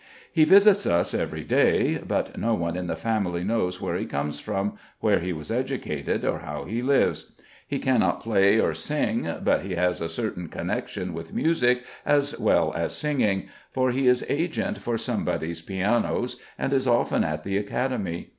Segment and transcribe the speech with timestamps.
[0.33, 4.39] He visits us every day; but no one in the family knows where he comes
[4.39, 7.33] from, where he was educated, or how he lives.
[7.67, 12.73] He cannot play or sing, but he has a certain connection with music as well
[12.75, 18.29] as singing, for he is agent for somebody's pianos, and is often at the Academy.